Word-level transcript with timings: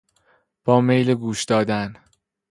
با 0.65 0.81
میل 0.81 1.15
گوش 1.15 1.43
دادن 1.45 1.93